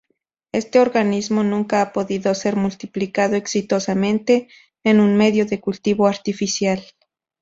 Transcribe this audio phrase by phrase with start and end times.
[0.51, 4.47] Este organismo nunca ha podido ser multiplicado exitosamente
[4.83, 6.81] en un medio de cultivo artificial.